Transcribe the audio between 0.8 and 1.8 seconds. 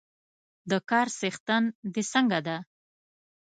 کار څښتن